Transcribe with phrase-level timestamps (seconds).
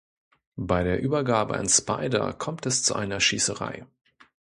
[0.57, 3.85] Bei der Übergabe an Spyder kommt es zu einer Schießerei.